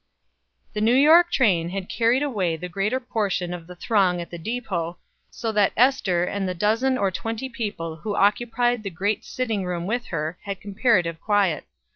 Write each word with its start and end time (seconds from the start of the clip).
The 0.73 0.81
New 0.81 0.95
York 0.95 1.31
train 1.31 1.69
had 1.69 1.87
carried 1.87 2.23
away 2.23 2.55
the 2.57 2.67
greater 2.67 2.99
portion 2.99 3.53
of 3.53 3.67
the 3.67 3.75
throng 3.75 4.19
at 4.19 4.31
the 4.31 4.39
depot, 4.39 4.97
so 5.29 5.51
that 5.51 5.73
Ester 5.77 6.23
and 6.23 6.49
the 6.49 6.55
dozen 6.55 6.97
or 6.97 7.11
twenty 7.11 7.49
people 7.49 7.97
who 7.97 8.15
occupied 8.15 8.81
the 8.81 8.89
great 8.89 9.23
sitting 9.23 9.63
room 9.63 9.85
with 9.85 10.05
her, 10.07 10.39
had 10.41 10.59
comparative 10.59 11.21
quiet. 11.21 11.65